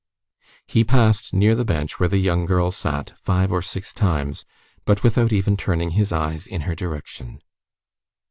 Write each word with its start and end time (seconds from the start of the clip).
He 0.65 0.83
passed 0.83 1.31
near 1.31 1.53
the 1.53 1.63
bench 1.63 1.99
where 1.99 2.09
the 2.09 2.17
young 2.17 2.47
girl 2.47 2.71
sat, 2.71 3.15
five 3.19 3.51
or 3.51 3.61
six 3.61 3.93
times, 3.93 4.45
but 4.83 5.03
without 5.03 5.31
even 5.31 5.55
turning 5.55 5.91
his 5.91 6.11
eyes 6.11 6.47
in 6.47 6.61
her 6.61 6.73
direction. 6.73 7.39